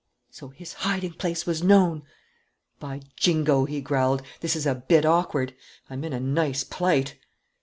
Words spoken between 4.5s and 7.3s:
is a bit awkward! I'm in a nice plight!"